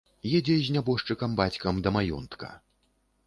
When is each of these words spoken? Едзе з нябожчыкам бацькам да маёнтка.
Едзе 0.37 0.53
з 0.67 0.73
нябожчыкам 0.77 1.35
бацькам 1.41 1.83
да 1.87 1.93
маёнтка. 1.97 2.49